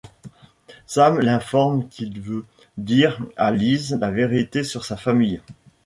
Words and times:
Sam 0.87 1.19
l'informe 1.19 1.87
qu'il 1.87 2.21
veut 2.21 2.43
dire 2.75 3.19
à 3.37 3.51
Liz 3.51 3.99
la 4.01 4.09
vérité 4.09 4.63
sur 4.63 4.83
sa 4.83 4.97
famille. 4.97 5.41